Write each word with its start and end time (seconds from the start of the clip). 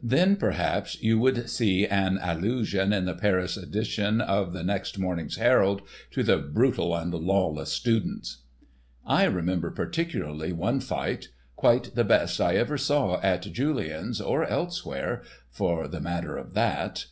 Then, 0.00 0.36
perhaps, 0.36 1.02
you 1.02 1.18
would 1.18 1.50
see 1.50 1.86
an 1.88 2.20
allusion 2.22 2.92
in 2.92 3.04
the 3.04 3.14
Paris 3.16 3.56
edition 3.56 4.20
of 4.20 4.52
the 4.52 4.62
next 4.62 4.96
morning's 4.96 5.38
"Herald" 5.38 5.82
to 6.12 6.22
"the 6.22 6.38
brutal 6.38 6.94
and 6.94 7.12
lawless 7.12 7.72
students." 7.72 8.44
I 9.04 9.24
remember 9.24 9.72
particularly 9.72 10.52
one 10.52 10.78
fight—quite 10.78 11.96
the 11.96 12.04
best 12.04 12.40
I 12.40 12.54
ever 12.54 12.78
saw 12.78 13.20
at 13.22 13.42
Julien's 13.42 14.20
or 14.20 14.44
elsewhere, 14.44 15.22
for 15.50 15.88
the 15.88 15.98
matter 16.00 16.36
of 16.36 16.54
that. 16.54 17.04